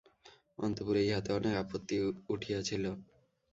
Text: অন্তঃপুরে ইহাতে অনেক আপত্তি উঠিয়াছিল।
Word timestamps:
অন্তঃপুরে 0.59 1.01
ইহাতে 1.03 1.29
অনেক 1.37 1.53
আপত্তি 1.63 1.95
উঠিয়াছিল। 2.29 2.83